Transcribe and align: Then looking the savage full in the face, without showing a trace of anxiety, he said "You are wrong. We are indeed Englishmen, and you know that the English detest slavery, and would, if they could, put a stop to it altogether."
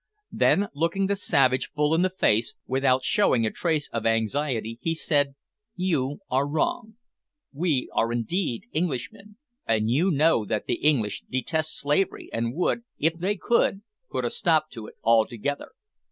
Then 0.31 0.67
looking 0.73 1.05
the 1.05 1.15
savage 1.15 1.69
full 1.75 1.93
in 1.93 2.01
the 2.01 2.09
face, 2.09 2.55
without 2.65 3.03
showing 3.03 3.45
a 3.45 3.51
trace 3.51 3.87
of 3.93 4.03
anxiety, 4.03 4.79
he 4.81 4.95
said 4.95 5.35
"You 5.75 6.21
are 6.27 6.47
wrong. 6.47 6.95
We 7.53 7.87
are 7.93 8.11
indeed 8.11 8.63
Englishmen, 8.73 9.37
and 9.67 9.91
you 9.91 10.09
know 10.09 10.43
that 10.43 10.65
the 10.65 10.81
English 10.83 11.21
detest 11.29 11.77
slavery, 11.79 12.31
and 12.33 12.55
would, 12.55 12.81
if 12.97 13.13
they 13.13 13.35
could, 13.35 13.83
put 14.09 14.25
a 14.25 14.31
stop 14.31 14.71
to 14.71 14.87
it 14.87 14.95
altogether." 15.03 15.69